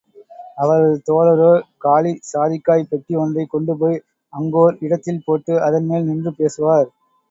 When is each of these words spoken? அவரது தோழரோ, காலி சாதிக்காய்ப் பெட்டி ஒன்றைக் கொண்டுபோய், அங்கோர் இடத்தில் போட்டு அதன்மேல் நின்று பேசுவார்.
அவரது 0.55 1.03
தோழரோ, 1.09 1.51
காலி 1.77 2.13
சாதிக்காய்ப் 2.31 2.89
பெட்டி 2.89 3.15
ஒன்றைக் 3.17 3.49
கொண்டுபோய், 3.49 4.03
அங்கோர் 4.33 4.77
இடத்தில் 4.79 5.25
போட்டு 5.25 5.61
அதன்மேல் 5.61 6.07
நின்று 6.07 6.33
பேசுவார். 6.35 6.89